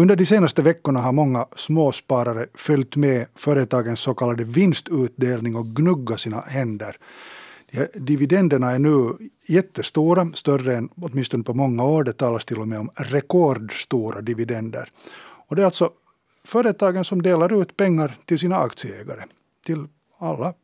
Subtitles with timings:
[0.00, 6.20] Under de senaste veckorna har många småsparare följt med företagens så kallade vinstutdelning och gnuggat
[6.20, 6.96] sina händer.
[7.94, 9.12] Dividenderna är nu
[9.46, 12.04] jättestora, större än åtminstone på många år.
[12.04, 14.88] Det talas till och med om rekordstora dividender.
[15.48, 15.90] Och det är alltså
[16.44, 19.22] företagen som delar ut pengar till sina aktieägare.
[19.66, 19.86] Till
[20.18, 20.54] alla,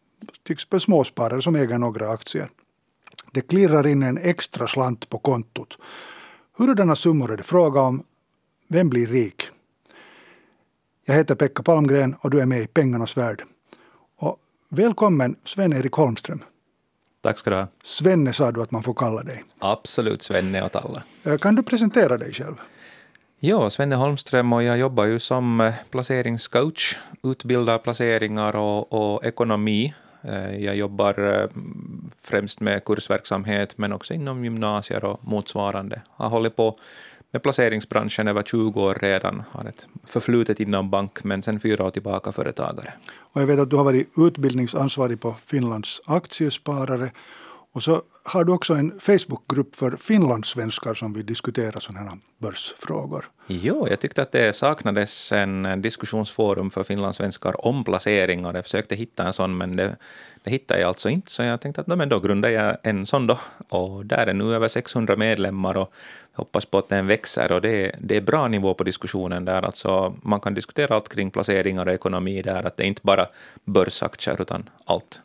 [0.46, 2.50] tycks på småsparare som äger några aktier.
[3.32, 5.78] Det klirrar in en extra slant på kontot.
[6.58, 8.02] Hurdana summor är det fråga om?
[8.68, 9.42] Vem blir rik?
[11.04, 13.42] Jag heter Pekka Palmgren och du är med i Pengarnas värld.
[14.16, 14.36] Och
[14.68, 16.44] välkommen Sven-Erik Holmström.
[17.20, 17.66] Tack ska du ha.
[17.82, 19.44] Svenne sa du att man får kalla dig.
[19.58, 21.02] Absolut Svenne åt alla.
[21.24, 22.54] Eh, kan du presentera dig själv?
[23.38, 29.94] Ja, Svenne Holmström och jag jobbar ju som eh, placeringscoach, utbildar placeringar och, och ekonomi.
[30.22, 31.48] Eh, jag jobbar
[32.22, 36.00] främst med kursverksamhet men också inom gymnasier och motsvarande.
[36.16, 36.78] Jag har hållit på
[37.36, 41.90] med placeringsbranschen över 20 år redan, har ett förflutet inom bank, men sen fyra år
[41.90, 42.92] tillbaka företagare.
[43.32, 47.10] Och jag vet att du har varit utbildningsansvarig på Finlands aktiesparare
[47.76, 53.30] och så har du också en Facebookgrupp för finlandssvenskar som vill diskutera sådana här börsfrågor.
[53.46, 58.54] Jo, jag tyckte att det saknades en diskussionsforum för finlandssvenskar om placeringar.
[58.54, 59.96] Jag försökte hitta en sån, men det,
[60.44, 61.30] det hittade jag alltså inte.
[61.30, 63.38] Så jag tänkte att men då grundar jag en sån då.
[63.68, 65.92] Och där är nu över 600 medlemmar och
[66.32, 67.52] hoppas på att den växer.
[67.52, 69.62] Och det, det är bra nivå på diskussionen där.
[69.62, 72.66] Alltså man kan diskutera allt kring placeringar och ekonomi där.
[72.66, 73.26] Att det är inte bara
[73.64, 75.20] börsaktier utan allt.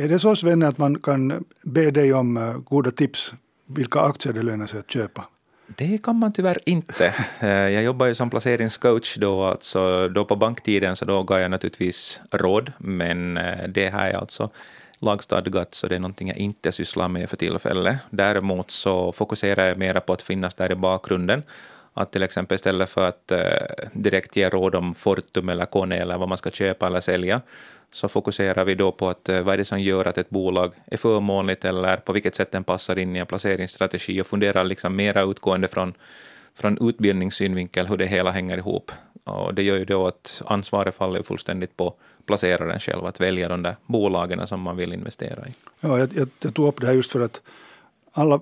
[0.00, 3.32] Är det så Svenne att man kan be dig om eh, goda tips
[3.66, 5.24] vilka aktier det lönar sig att köpa?
[5.66, 7.14] Det kan man tyvärr inte.
[7.40, 11.50] Eh, jag jobbar ju som placeringscoach då, alltså då på banktiden så då gav jag
[11.50, 14.50] naturligtvis råd, men eh, det här är alltså
[14.98, 17.96] lagstadgat så det är någonting jag inte sysslar med för tillfället.
[18.10, 21.42] Däremot så fokuserar jag mer på att finnas där i bakgrunden.
[21.94, 23.32] Att till exempel istället för att
[23.92, 27.40] direkt ge råd om Fortum eller Kone eller vad man ska köpa eller sälja,
[27.90, 30.72] så fokuserar vi då på att eh, vad är det som gör att ett bolag
[30.86, 34.96] är förmånligt eller på vilket sätt den passar in i en placeringsstrategi och funderar liksom
[34.96, 35.94] mera utgående från,
[36.54, 38.92] från utbildningssynvinkel hur det hela hänger ihop.
[39.24, 41.94] Och det gör ju då att ansvaret faller fullständigt på
[42.26, 45.50] placeraren själv att välja de där bolagen som man vill investera i.
[45.80, 47.40] Ja, jag, jag, jag tog upp det här just för att
[48.12, 48.40] alla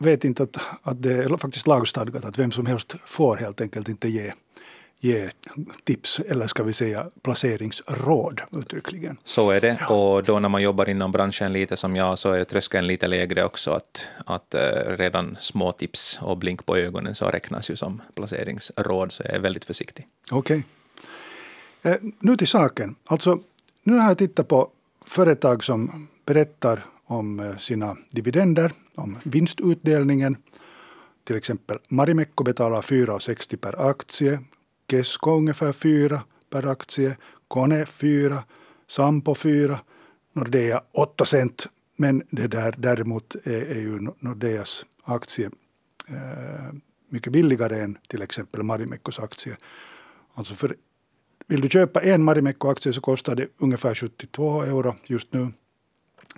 [0.00, 3.88] vet inte att, att det är faktiskt lagstadgat att vem som helst får helt enkelt
[3.88, 4.32] inte ge
[5.00, 5.30] ge
[5.84, 9.16] tips eller ska vi säga placeringsråd uttryckligen.
[9.24, 12.44] Så är det och då när man jobbar inom branschen lite som jag så är
[12.44, 17.26] tröskeln lite lägre också att, att uh, redan små tips och blink på ögonen så
[17.26, 20.06] räknas ju som placeringsråd så jag är väldigt försiktig.
[20.30, 20.64] Okej.
[21.82, 21.92] Okay.
[21.92, 22.94] Eh, nu till saken.
[23.04, 23.38] Alltså,
[23.82, 24.70] nu har jag tittat på
[25.06, 30.36] företag som berättar om eh, sina dividender, om vinstutdelningen.
[31.24, 34.40] Till exempel Marimekko betalar 4,60 per aktie.
[34.90, 37.16] Kesko ungefär 4 per aktie,
[37.48, 38.42] Kone 4,
[38.86, 39.78] Sampo 4,
[40.32, 41.66] Nordea 8 cent.
[41.96, 45.50] Men det där däremot är, är ju Nordeas aktie
[46.08, 46.74] eh,
[47.08, 49.56] mycket billigare än till exempel Marimekkos aktie.
[50.34, 50.76] Alltså för,
[51.46, 55.52] vill du köpa en Marimekko-aktie så kostar det ungefär 72 euro just nu.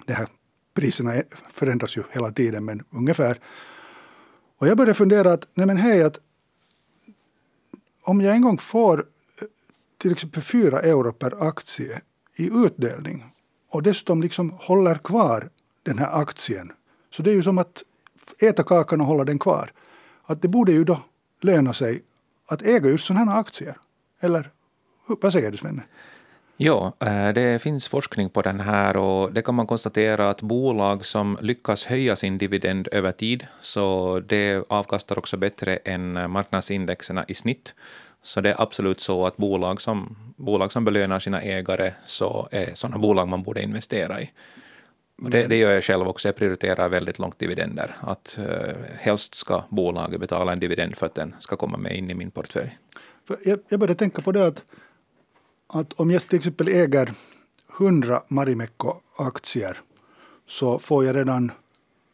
[0.07, 0.29] Det här
[0.75, 3.39] priserna förändras ju hela tiden men ungefär.
[4.59, 6.19] Och jag började fundera att, nej men hej, att
[8.03, 9.47] om jag en gång får eh,
[9.99, 12.01] till exempel 4 euro per aktie
[12.37, 13.25] i utdelning
[13.71, 15.49] och dessutom liksom håller kvar
[15.83, 16.73] den här aktien.
[17.11, 17.83] Så det är ju som att
[18.39, 19.73] äta kakan och hålla den kvar.
[20.25, 20.99] Att det borde ju då
[21.41, 22.03] löna sig
[22.47, 23.77] att äga just sådana här aktier.
[24.21, 24.51] Eller
[25.07, 25.83] vad säger du Svenne?
[26.57, 31.07] Ja, eh, det finns forskning på den här och det kan man konstatera att bolag
[31.07, 37.35] som lyckas höja sin dividend över tid, så det avkastar också bättre än marknadsindexerna i
[37.35, 37.75] snitt.
[38.23, 42.75] Så det är absolut så att bolag som, bolag som belönar sina ägare så är
[42.75, 44.31] sådana bolag man borde investera i.
[45.17, 46.29] Det, det, gör jag själv också.
[46.29, 47.97] Jag prioriterar väldigt långt dividender.
[48.01, 52.11] Att eh, helst ska bolaget betala en dividend för att den ska komma med in
[52.11, 52.79] i min portfölj.
[53.45, 54.65] Jag, jag började tänka på det att
[55.73, 57.13] att om jag till exempel äger
[57.79, 59.77] 100 Marimekko-aktier
[60.47, 61.53] så får jag redan,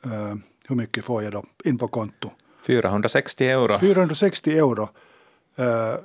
[0.07, 0.35] uh,
[0.69, 2.31] hur mycket får jag då in på konto?
[2.67, 3.79] 460 euro.
[3.79, 4.89] 460 euro.
[5.59, 5.97] Uh,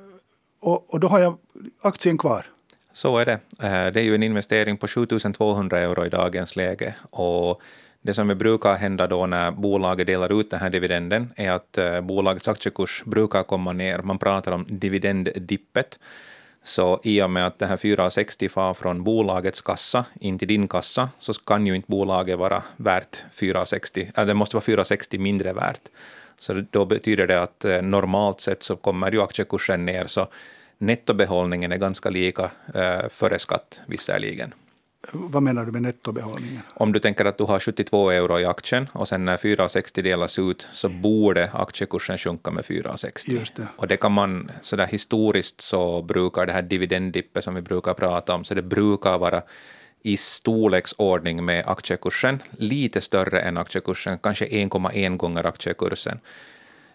[0.60, 1.38] och, och då har jag
[1.82, 2.46] aktien kvar.
[2.94, 3.34] Så är det.
[3.34, 6.96] Uh, det är ju en investering på 7200 euro i dagens läge.
[7.12, 7.62] Och
[8.02, 12.48] det som brukar hända då när bolaget delar ut den här dividenden är att bolagets
[12.48, 14.00] aktiekurs brukar komma ner.
[14.00, 16.00] Man pratar om dividenddippet.
[16.64, 20.68] Så i och med att det här 460 far från bolagets kassa in till din
[20.68, 25.18] kassa så kan ju inte bolaget vara värt 460, eller äh, det måste vara 460
[25.18, 25.82] mindre värt.
[26.38, 30.28] Så då betyder det att eh, normalt sett så kommer ju aktiekursen ner, så
[30.78, 34.54] nettobehållningen är ganska lika eh, före skatt visserligen.
[35.12, 36.62] Vad menar du med nettobehållningen?
[36.74, 40.40] Om du tänker att du har 72 euro i aktien och sen när 4,60 delas
[40.40, 43.32] ut så borde aktiekursen sjunka med 4,60.
[43.32, 43.68] Just det.
[43.76, 48.36] Och det kan man, sådär historiskt så brukar det här dividenddippet som vi brukar prata
[48.36, 49.42] om, så det brukar vara
[50.02, 56.20] i storleksordning med aktiekursen, lite större än aktiekursen, kanske 1,1 gånger aktiekursen.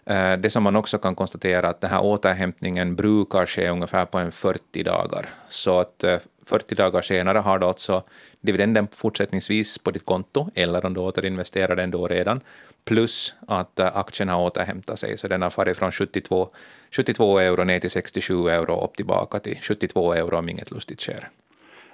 [0.05, 4.17] Eh, det som man också kan konstatera att den här återhämtningen brukar ske ungefär på
[4.17, 5.29] en 40 dagar.
[5.47, 6.03] Så att
[6.49, 8.03] 40 dagar senare har du alltså
[8.41, 12.41] dividenden fortsättningsvis på ditt konto, eller om du återinvesterar den då redan,
[12.85, 16.49] plus att eh, aktien har återhämtat sig, så den har farit från 72,
[16.91, 21.01] 72 euro ner till 67 euro och upp tillbaka till 72 euro om inget lustigt
[21.01, 21.29] sker.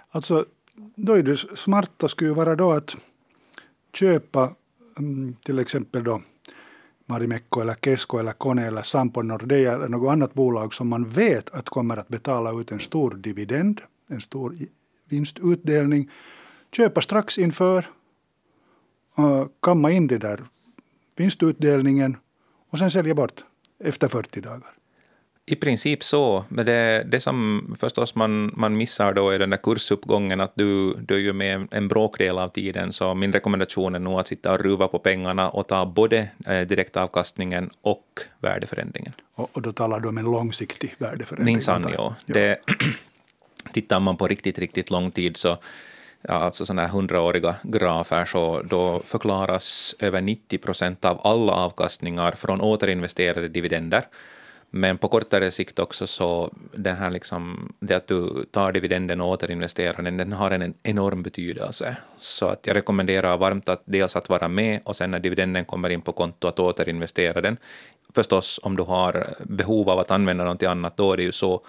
[0.10, 0.46] Alltså,
[0.96, 2.96] då är det smarta skulle ju vara då att
[3.94, 4.56] köpa
[4.98, 6.22] mm, till exempel då
[7.06, 11.50] Marimekko eller Kesko eller Kone eller Sampo Nordea eller något annat bolag som man vet
[11.50, 14.58] att kommer att betala ut en stor dividend, en stor
[15.10, 16.12] vinstutdelning,
[16.72, 17.86] köpa strax inför,
[19.62, 20.46] kamma in det där
[21.16, 22.18] vinstutdelningen
[22.70, 23.44] och sen sälja bort
[23.80, 24.72] efter 40 dagar.
[25.48, 29.58] I princip så, men det, det som förstås man, man missar då är den där
[29.58, 34.00] kursuppgången, att du, du är ju med en bråkdel av tiden, så min rekommendation är
[34.00, 38.06] nog att sitta och ruva på pengarna och ta både eh, direktavkastningen och
[38.40, 39.14] värdeförändringen.
[39.36, 41.56] Och, och då talar du om en långsiktig värdeförändring?
[41.56, 42.16] Minsann, ja.
[42.26, 42.58] Det,
[43.72, 45.58] tittar man på riktigt, riktigt lång tid så
[46.22, 52.32] ja, alltså sådana här hundraåriga grafer, så då förklaras över 90 procent av alla avkastningar
[52.32, 54.06] från återinvesterade dividender
[54.76, 59.30] men på kortare sikt också så den här liksom, det att du tar dividenden och
[59.30, 61.98] återinvesterar den, den har en enorm betydelse.
[62.18, 65.90] Så att jag rekommenderar varmt att dels att vara med och sen när dividenden kommer
[65.90, 67.58] in på konto att återinvestera den.
[68.16, 71.62] Förstås om du har behov av att använda någonting annat, då är det ju så.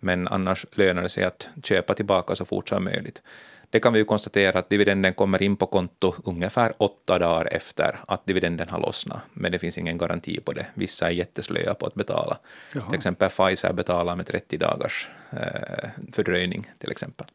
[0.00, 3.22] Men annars lönar det sig att köpa tillbaka så fort som möjligt.
[3.70, 8.00] Det kan vi ju konstatera att dividenden kommer in på konto ungefär åtta dagar efter
[8.08, 10.66] att dividenden har lossnat, men det finns ingen garanti på det.
[10.74, 12.38] Vissa är jätteslöa på att betala.
[12.74, 12.86] Jaha.
[12.86, 17.26] Till exempel Pfizer betalar med 30 dagars eh, fördröjning till exempel.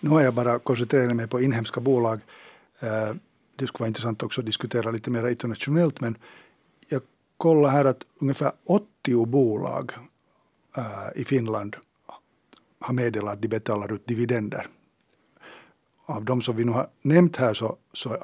[0.00, 2.20] Nu har jag bara koncentrerat mig på inhemska bolag.
[2.80, 3.12] Eh,
[3.56, 6.16] det skulle vara intressant också att diskutera lite mer internationellt, men
[6.88, 7.02] jag
[7.36, 9.92] kollar här att ungefär 80 bolag
[10.76, 11.76] eh, i Finland
[12.84, 14.66] har meddelat att de betalar ut dividender
[16.06, 18.16] av de som vi nu har nämnt här så, så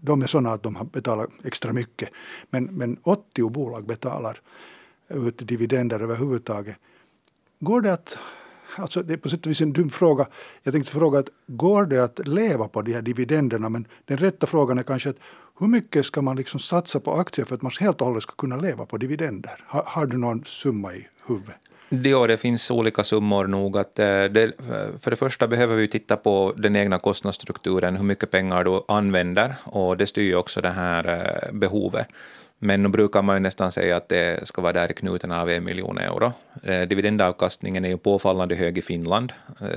[0.00, 2.08] de är sådana att de har betalat extra mycket.
[2.50, 4.40] Men, men 80 bolag betalar
[5.08, 6.76] ut dividender överhuvudtaget.
[7.60, 8.18] Går det att,
[8.76, 10.26] alltså det är på sätt och vis en dum fråga,
[10.62, 13.68] jag tänkte fråga att går det att leva på de här dividenderna?
[13.68, 15.18] Men den rätta frågan är kanske att
[15.58, 18.32] hur mycket ska man liksom satsa på aktier för att man helt och hållet ska
[18.32, 19.64] kunna leva på dividender?
[19.66, 21.56] Har, har du någon summa i huvudet?
[22.00, 23.78] Ja, det finns olika summor nog.
[23.78, 28.04] Att eh, det, eh, för det första behöver vi titta på den egna kostnadsstrukturen, hur
[28.04, 32.06] mycket pengar du använder, och det styr ju också det här eh, behovet.
[32.58, 35.50] Men nu brukar man ju nästan säga att det ska vara där i knuten av
[35.50, 36.32] en miljon euro.
[36.88, 39.32] Dividendavkastningen är ju påfallande hög i Finland.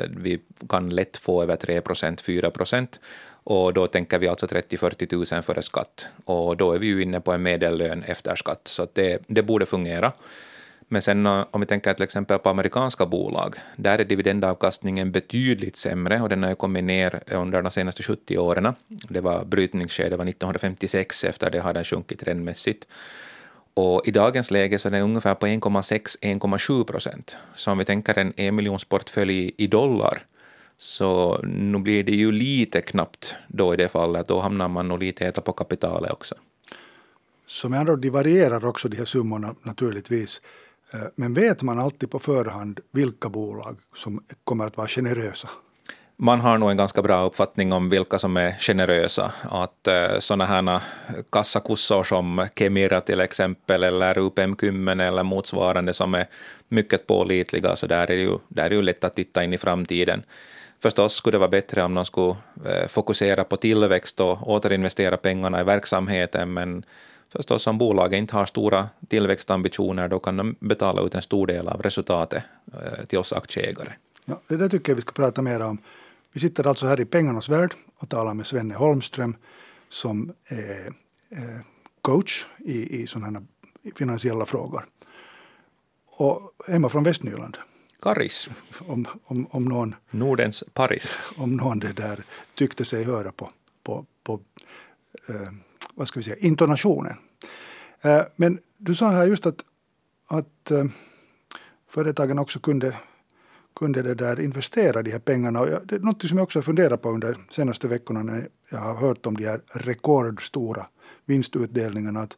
[0.09, 0.39] Vi
[0.69, 2.99] kan lätt få över 3 procent, 4 procent.
[3.43, 6.07] Och då tänker vi alltså 30-40 000 före skatt.
[6.25, 9.65] Och då är vi ju inne på en medellön efter skatt, så det, det borde
[9.65, 10.11] fungera.
[10.87, 15.77] Men sen eh, om vi tänker till exempel på amerikanska bolag, där är dividendavkastningen betydligt
[15.77, 18.73] sämre och den har ju kommit ner under de senaste 70 åren.
[19.09, 22.87] Det var brytningsskedet var 1956, efter det har den sjunkit trendmässigt.
[23.73, 27.37] Och i dagens läge så är den ungefär på 1,6-1,7 procent.
[27.55, 30.25] Så om vi tänker en en miljonsportfölj i dollar,
[30.77, 34.27] så nu blir det ju lite knappt då i det fallet.
[34.27, 36.35] Då hamnar man nog lite äta på kapitalet också.
[37.47, 40.41] Så med andra ord, de varierar också de här summorna naturligtvis.
[40.93, 45.49] Eh, men vet man alltid på förhand vilka bolag som kommer att vara generösa?
[46.17, 49.31] Man har nog en ganska bra uppfattning om vilka som är generösa.
[49.43, 50.81] Att eh, sådana här eh,
[51.31, 56.27] kassakussor som Kemira till exempel, eller UPM Kymmen eller motsvarande som är
[56.69, 59.53] mycket pålitliga, så där är det ju, där är det ju lätt att titta in
[59.53, 60.23] i framtiden.
[60.81, 65.61] Förstås skulle det vara bättre om de skulle eh, fokusera på tillväxt och återinvestera pengarna
[65.61, 66.83] i verksamheten, men
[67.35, 71.67] förstås om bolaget inte har stora tillväxtambitioner, då kan de betala ut en stor del
[71.67, 73.91] av resultatet eh, till oss aktieägare.
[74.25, 75.77] Ja, det där tycker jag vi ska prata mer om.
[76.31, 79.35] Vi sitter alltså här i pengarnas värld och talar med Svenne Holmström
[79.89, 80.93] som är
[82.01, 83.41] coach i, i sådana
[83.95, 84.85] finansiella frågor.
[86.05, 87.57] Och hemma från Västnyland.
[88.01, 88.49] Karis.
[88.87, 91.19] Om, om, om någon, Nordens Paris.
[91.37, 92.23] Om någon det där
[92.53, 93.49] tyckte sig höra på,
[93.83, 94.39] på, på
[95.29, 95.49] eh,
[95.93, 97.17] vad ska vi säga, intonationen.
[98.05, 99.63] Eh, men du sa här just att,
[100.27, 100.85] att eh,
[101.89, 102.95] företagen också kunde,
[103.75, 105.59] kunde det där investera de här pengarna.
[105.59, 108.49] Och det är något som jag också har funderat på under de senaste veckorna när
[108.69, 110.87] jag har hört om de här rekordstora
[111.25, 112.21] vinstutdelningarna.
[112.21, 112.37] Att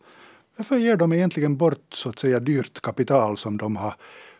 [0.55, 3.95] varför ger de egentligen bort så att säga dyrt kapital som de har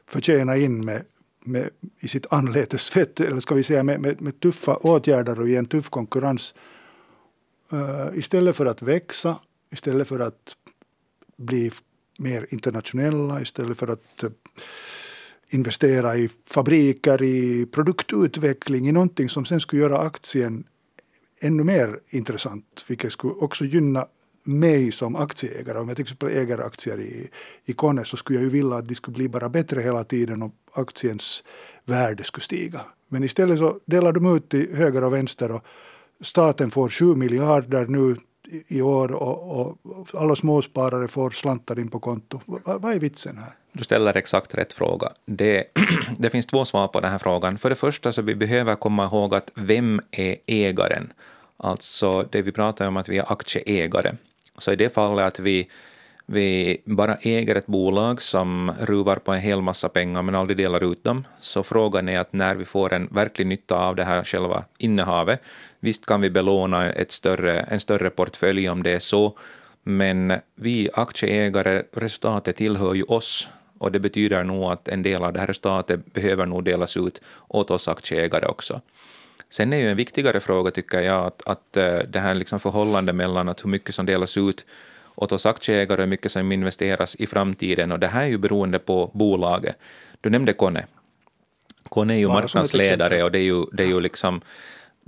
[0.05, 1.01] förtjänat in med,
[1.45, 1.69] med,
[1.99, 5.55] i sitt anletes svett, eller ska vi säga med, med, med tuffa åtgärder och i
[5.55, 6.55] en tuff konkurrens.
[7.73, 9.39] Uh, istället för att växa,
[9.71, 10.55] istället för att
[11.37, 11.71] bli
[12.17, 14.29] mer internationella, istället för att eh,
[15.49, 20.63] investera i fabriker, i produktutveckling, i någonting som sen skulle göra aktien
[21.39, 24.07] ännu mer intressant, vilket skulle också gynna
[24.43, 25.79] mig som aktieägare.
[25.79, 27.29] Om jag till exempel äger aktier i,
[27.65, 30.41] i Kone så skulle jag ju vilja att de skulle bli bara bättre hela tiden
[30.41, 31.43] och aktiens
[31.85, 32.81] värde skulle stiga.
[33.07, 35.63] Men istället så delar de ut till höger och vänster och
[36.21, 38.15] staten får 7 miljarder nu
[38.67, 42.41] i år och, och alla småsparare får slantar in på konto.
[42.45, 43.51] Vad, vad är vitsen här?
[43.71, 45.09] Du ställer exakt rätt fråga.
[45.25, 45.63] Det,
[46.17, 47.57] det finns två svar på den här frågan.
[47.57, 51.13] För det första så vi behöver komma ihåg att vem är ägaren?
[51.57, 54.15] Alltså det vi pratar om att vi är aktieägare.
[54.57, 55.69] Så i det fallet att vi,
[56.29, 60.91] vi bara äger ett bolag som ruvar på en hel massa pengar men aldrig delar
[60.91, 64.23] ut dem, så frågan är att när vi får en verklig nytta av det här
[64.23, 65.41] själva innehavet,
[65.79, 69.37] visst kan vi belåna ett större, en större portfölj om det är så,
[69.83, 75.33] men vi aktieägare, resultatet tillhör ju oss och det betyder nog att en del av
[75.33, 78.81] det här resultatet behöver nog delas ut åt oss aktieägare också.
[79.49, 83.15] Sen är ju en viktigare fråga, tycker jag, att, att eh, det här liksom förhållandet
[83.15, 84.65] mellan att hur mycket som delas ut
[85.17, 87.91] åt oss aktieägare och hur mycket som investeras i framtiden.
[87.91, 89.75] Och det här är ju beroende på bolaget.
[90.21, 90.85] Du nämnde Kone.
[91.89, 94.41] Kone är ju marknadsledare och det är ju, det är ju liksom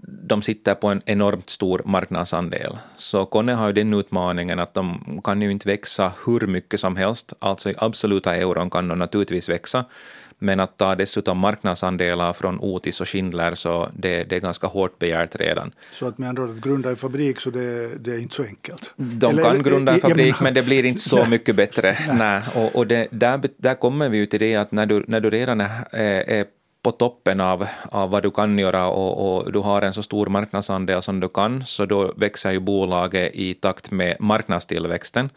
[0.03, 2.77] de sitter på en enormt stor marknadsandel.
[2.95, 6.95] Så Kone har ju den utmaningen att de kan ju inte växa hur mycket som
[6.95, 9.85] helst, alltså i absoluta euron kan de naturligtvis växa,
[10.39, 14.99] men att ta dessutom marknadsandelar från Otis och Schindler, så det, det är ganska hårt
[14.99, 15.71] begärt redan.
[15.91, 18.43] Så att med andra ord, att grunda en fabrik, så det, det är inte så
[18.43, 18.93] enkelt?
[18.95, 21.97] De Eller, kan grunda en fabrik, menar, men det blir inte så mycket bättre.
[22.13, 22.41] Nej.
[22.55, 25.29] Och, och det, där, där kommer vi ju till det att när du, när du
[25.29, 26.45] redan är, är
[26.81, 30.27] på toppen av, av vad du kan göra och, och, du har en så stor
[30.27, 35.29] marknadsandel som du kan, så då växer ju bolaget i takt med marknadstillväxten.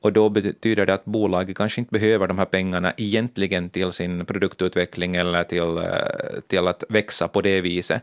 [0.00, 4.26] Och då betyder det att bolaget kanske inte behöver de här pengarna egentligen till sin
[4.26, 8.02] produktutveckling eller till, eh, till att växa på det viset,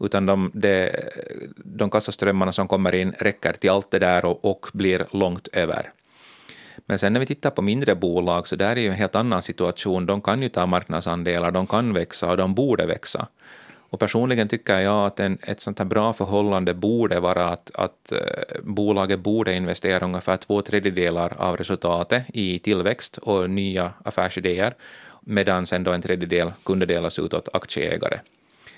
[0.00, 0.90] utan de, de,
[1.56, 5.92] de kassaströmmarna som kommer in räcker till allt det där och, och blir långt över.
[6.86, 9.42] Men sen när vi tittar på mindre bolag så där är ju en helt annan
[9.42, 10.06] situation.
[10.06, 13.26] De kan ju ta marknadsandelar, de kan växa och de borde växa.
[13.92, 18.12] Och personligen tycker jag att en, ett sånt här bra förhållande borde vara att, att
[18.12, 18.18] eh,
[18.62, 24.74] bolaget borde investera ungefär två tredjedelar av resultatet i tillväxt och nya affärsidéer,
[25.20, 28.20] medan sen då en tredjedel kunde delas ut åt aktieägare.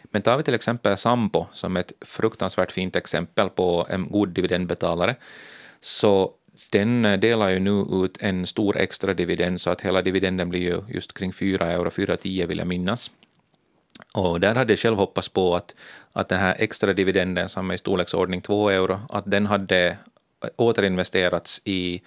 [0.02, 5.16] Men tar vi till exempel Sampo som ett fruktansvärt fint exempel på en god dividendbetalare,
[5.80, 6.32] så
[6.75, 10.61] den eh, delar ju nu ut en stor extra dividend så att hela dividenden blir
[10.61, 13.11] ju just kring 4 euro, 4,10 vill jag minnas.
[14.14, 15.75] Och där hade jag själv hoppats på att,
[16.12, 19.97] att den här extra dividenden som är i storleksordning 2 euro, att den hade
[20.57, 22.02] återinvesterats i,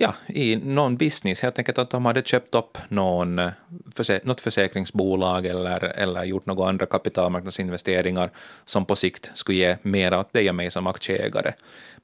[0.00, 3.50] ja, i någon business, helt enkelt att de hade köpt upp någon, eh,
[3.94, 8.30] förse, något försäkringsbolag eller, eller gjort några andra kapitalmarknadsinvesteringar
[8.64, 11.52] som på sikt skulle ge mera åt dig och mig som aktieägare.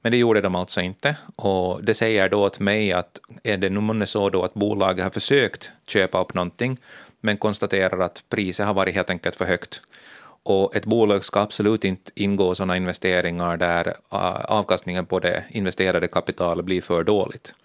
[0.01, 1.15] Men det gjorde de alltså inte.
[1.35, 5.11] Och det säger då åt mig att är det nu så då att bolaget har
[5.11, 6.77] försökt köpa upp någonting,
[7.21, 9.81] men konstaterar att priset har varit helt enkelt för högt.
[10.43, 13.93] Och ett bolag ska absolut inte ingå sådana investeringar där
[14.47, 17.55] avkastningen på det investerade kapitalet blir för dåligt.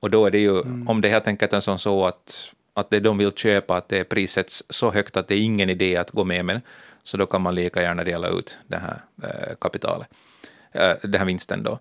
[0.00, 0.88] Och då är det ju, mm.
[0.88, 4.64] om det helt enkelt är så att, att det de vill köpa, att det prissätts
[4.68, 6.60] så högt att det är ingen idé att gå med med,
[7.02, 10.08] så då kan man lika gärna dela ut det här eh, kapitalet.
[10.72, 11.78] Äh, den här vinsten då.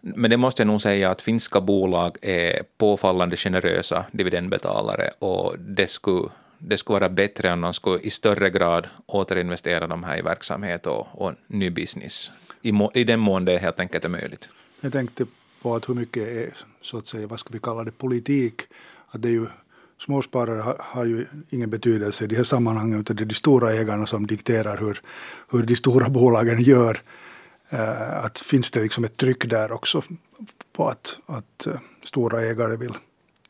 [0.00, 5.86] Men det måste jag nog säga att finska bolag är påfallande generösa dividendbetalare och det
[5.86, 10.22] skulle, det skulle vara bättre om de skulle i större grad återinvestera de här i
[10.22, 12.30] verksamhet och, och ny business,
[12.62, 14.50] i, må, i den mån det helt enkelt är möjligt.
[14.80, 15.26] Jag tänkte
[15.62, 18.62] på att hur mycket är, så att säga, vad ska vi kalla det, politik,
[19.08, 19.46] att det är ju
[19.98, 23.72] småsparare har, har ju ingen betydelse i de här sammanhangen, utan det är de stora
[23.72, 25.00] ägarna som dikterar hur,
[25.50, 27.02] hur de stora bolagen gör.
[27.68, 30.02] Eh, att finns det liksom ett tryck där också
[30.72, 32.94] på att, att eh, stora ägare vill,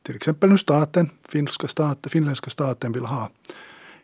[0.02, 3.30] till exempel nu staten, finska staten, finländska staten vill ha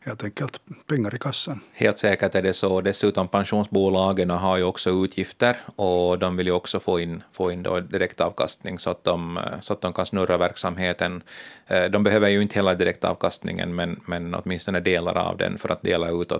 [0.06, 1.60] helt enkelt pengar i kassan.
[1.72, 2.80] Helt säkert är det så.
[2.80, 7.62] Dessutom pensionsbolagen har ju också utgifter och de vill ju också få in, få in
[7.62, 11.22] då direktavkastning så att, de, så att de kan snurra verksamheten.
[11.66, 15.82] Eh, de behöver ju inte hela direktavkastningen men, men åtminstone delar av den för att
[15.82, 16.32] dela ut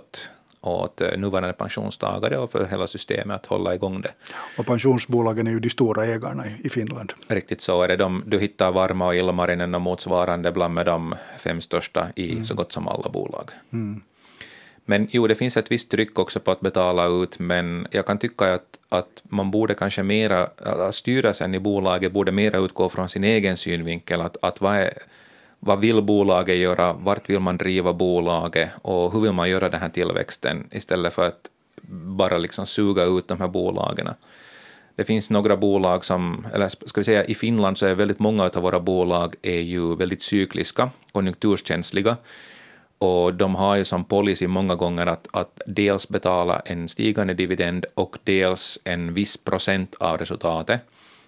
[0.67, 4.11] åt, eh, nuvarande pensionstagare och för hela systemet att hålla igång det.
[4.57, 7.13] Och pensionsbolagen är ju de stora ägarna i Finland.
[7.27, 7.95] Riktigt så är det.
[7.95, 12.43] De, du hittar Varma och Ilmarinen och motsvarande bland med de fem största i mm.
[12.43, 13.51] så gott som alla bolag.
[13.73, 14.01] Mm.
[14.89, 18.17] Men jo, det finns ett visst tryck också på att betala ut, men jag kan
[18.17, 23.09] tycka att, att man borde kanske mera, att styrelsen i bolaget borde mera utgå från
[23.09, 24.93] sin egen synvinkel, att, att vad är
[25.67, 28.69] vad vill bolaget göra, vart vill man driva bolaget?
[28.81, 30.67] Och hur vill man göra den här tillväxten?
[30.71, 31.49] Istället för att
[32.17, 34.09] bara liksom suga ut de här bolagen.
[34.95, 38.43] Det finns några bolag som, eller ska vi säga i Finland så är väldigt många
[38.43, 42.17] av våra bolag är ju väldigt cykliska, konjunkturskänsliga,
[42.97, 47.85] och de har ju som policy många gånger att, att dels betala en stigande dividend
[47.93, 50.81] och dels en viss procent av resultatet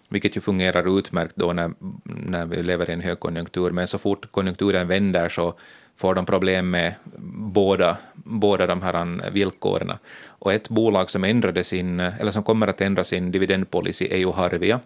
[0.10, 1.72] vilket ju fungerar utmärkt då när,
[2.04, 5.54] när vi lever i en högkonjunktur, men så fort konjunkturen vänder så
[5.96, 6.94] får de problem med
[7.54, 9.92] båda, båda de här villkoren.
[10.26, 14.32] Och ett bolag som, ändrade sin, eller som kommer att ändra sin dividendpolicy är ju
[14.32, 14.80] Harvia,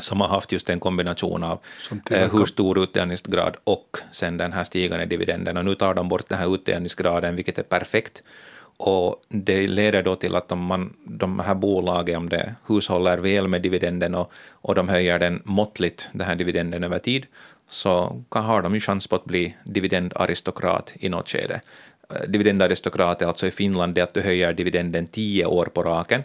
[0.00, 1.58] som har haft just en kombination av
[2.10, 5.56] eh, hur stor utdelningsgrad och sen den här stigande dividenden.
[5.56, 8.22] Och nu tar de bort den här utdelningsgraden, vilket är perfekt.
[8.76, 13.48] Och det leder då till att om man, de här bolagen, om det hushåller väl
[13.48, 17.26] med dividenden och, och de höjer den måttligt, den här dividenden över tid,
[17.68, 21.60] så kan, har de ju chans på att bli dividendaristokrat i något skede.
[22.10, 26.22] Eh, dividendaristokrat är alltså i Finland det att du höjer dividenden 10 år på raken.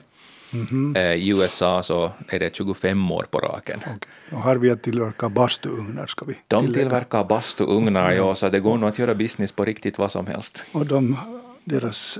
[0.54, 1.14] Mm -hmm.
[1.14, 3.80] I USA så är det 25 år på raken.
[3.80, 3.98] Okay.
[4.32, 6.08] Och har vi att tillverka bastuugnar?
[6.08, 6.84] Ska vi de tillägga.
[6.84, 10.66] tillverkar bastuugnar, ja, så det går nog att göra business på riktigt vad som helst.
[10.72, 11.18] Och de,
[11.64, 12.20] deras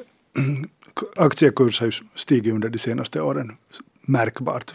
[1.16, 3.58] aktiekurs har ju stigit under de senaste åren
[4.02, 4.74] märkbart.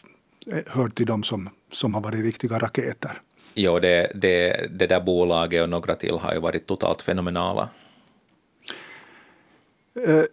[0.66, 3.20] Hör till de som, som har varit riktiga raketer.
[3.54, 7.68] Jo, det, det, det där bolaget och några till har ju varit totalt fenomenala.
[10.06, 10.24] Eh,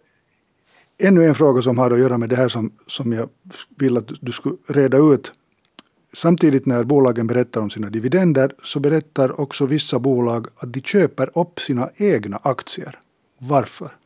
[0.98, 3.28] ännu en fråga som har att göra med det här som, som jag
[3.78, 5.32] vill att du skulle reda ut.
[6.12, 11.38] Samtidigt när bolagen berättar om sina dividender så berättar också vissa bolag att de köper
[11.38, 12.98] upp sina egna aktier.
[13.38, 13.96] Varför?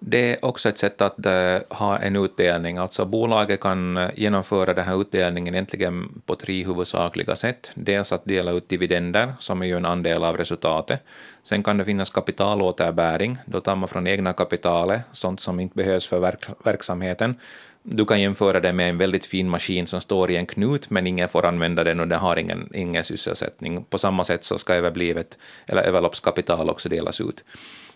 [0.00, 2.78] Det är också ett sätt att eh, ha en utdelning.
[2.78, 7.70] Alltså bolaget kan eh, genomföra den här utdelningen egentligen på tre huvudsakliga sätt.
[7.74, 11.00] Dels att dela ut dividender, som är ju en andel av resultatet.
[11.42, 16.06] Sen kan det finnas kapitalåterbäring, då tar man från egna kapitalet, sånt som inte behövs
[16.06, 17.34] för verk verksamheten.
[17.82, 21.06] Du kan jämföra det med en väldigt fin maskin som står i en knut, men
[21.06, 23.84] ingen får använda den och den har ingen, ingen sysselsättning.
[23.84, 27.44] På samma sätt så ska överblivet, eller överloppskapital också delas ut.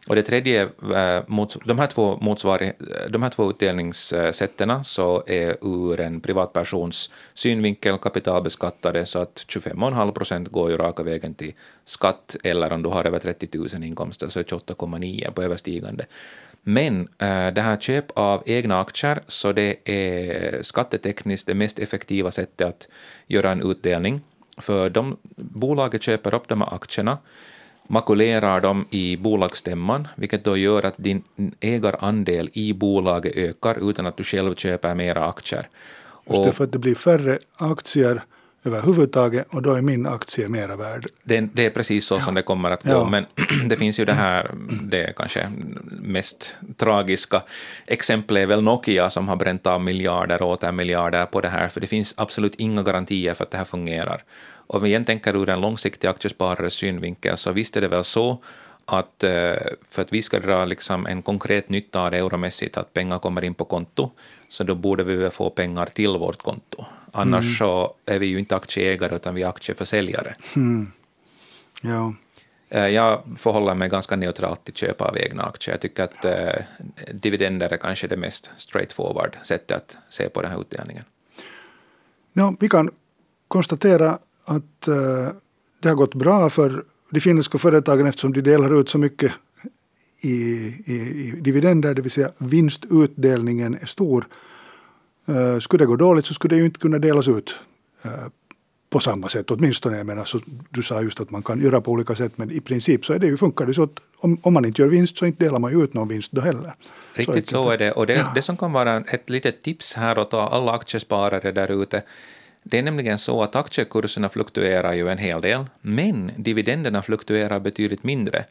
[0.07, 2.73] Och det tredje, eh, är de här två, motsvar,
[3.09, 10.49] de här två utdelningssätten så är ur en privatpersons synvinkel kapitalbeskattade så att 25,5 procent
[10.49, 11.53] går ju raka vägen till
[11.85, 16.07] skatt eller om du har över 30 000 inkomster så är 28,9 på överstigande.
[16.63, 22.31] Men eh, det här köp av egna aktier, så det är skattetekniskt det mest effektiva
[22.31, 22.89] sättet att
[23.27, 24.21] göra en utdelning.
[24.59, 27.19] För de, bolaget köper upp de här aktierna
[27.89, 31.23] makulerar dem i bolagsstämman, vilket då gör att din
[31.61, 35.69] ägarandel i bolaget ökar utan att du själv köper mera aktier.
[36.27, 38.23] Just det, för att det blir färre aktier
[38.65, 41.07] överhuvudtaget och då är min aktie mera värd.
[41.23, 42.21] Det, det är precis så ja.
[42.21, 43.09] som det kommer att gå, ja.
[43.09, 43.27] men
[43.69, 44.51] det finns ju det här,
[44.83, 45.53] det kanske
[46.03, 47.43] mest tragiska
[47.87, 51.69] exemplet är väl Nokia som har bränt av miljarder och åter miljarder på det här,
[51.69, 54.23] för det finns absolut inga garantier för att det här fungerar.
[54.73, 58.39] Om vi igen tänker ur en långsiktig aktiesparares synvinkel, så visst är det väl så
[58.85, 59.55] att eh,
[59.91, 63.45] för att vi ska dra liksom en konkret nytta av det euromässigt, att pengar kommer
[63.45, 64.11] in på konto,
[64.49, 66.85] så då borde vi väl få pengar till vårt konto.
[67.13, 67.55] Annars mm.
[67.55, 70.35] så är vi ju inte aktieägare, utan vi är aktieförsäljare.
[70.57, 70.93] Mm.
[71.83, 72.15] Ja.
[72.69, 75.75] Eh, jag förhåller mig ganska neutralt till köp av egna aktier.
[75.75, 76.65] Jag tycker att eh,
[77.13, 81.05] dividender är kanske det mest straightforward sättet att se på den här utdelningen.
[82.33, 82.91] Ja, vi kan
[83.49, 85.29] konstatera att uh,
[85.81, 89.33] det har gått bra för de finländska företagen eftersom de delar ut så mycket
[90.21, 94.27] i, i, i dividender, det vill säga vinstutdelningen är stor.
[95.29, 97.55] Uh, skulle det gå dåligt så skulle det ju inte kunna delas ut
[98.07, 98.29] uh,
[98.93, 99.97] på samma sätt åtminstone.
[99.97, 102.61] Jag menar, så du sa just att man kan göra på olika sätt men i
[102.61, 105.19] princip så är det ju, funkar det så att om, om man inte gör vinst
[105.19, 106.75] så inte delar man ju ut någon vinst då heller.
[107.15, 108.33] Riktigt så, så är det och det, ja.
[108.35, 112.03] det som kan vara ett litet tips här åt alla aktiesparare där ute
[112.63, 118.05] det är nämligen så att aktiekurserna fluktuerar ju en hel del, men dividenderna fluktuerar betydligt
[118.05, 118.45] mindre.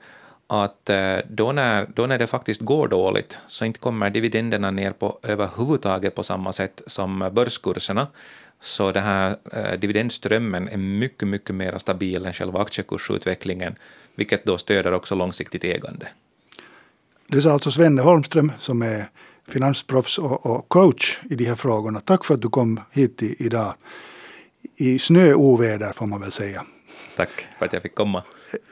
[0.47, 4.91] att eh, då när, då när det faktiskt går dåligt så inte kommer dividenderna ner
[4.91, 8.07] på överhuvudtaget på samma sätt som börskurserna.
[8.61, 13.75] Så den här eh, dividendströmmen är mycket, mycket mer stabil än själva aktiekursutvecklingen,
[14.15, 16.07] vilket då stöder också långsiktigt ägande.
[17.27, 19.05] Det sa alltså Svenne Holmström som är
[19.47, 21.99] finansproffs och, och coach i de här frågorna.
[21.99, 23.73] Tack för att du kom hit i, idag.
[24.75, 26.65] I snöoväder får man väl säga.
[27.15, 28.23] Tack för att jag fick komma.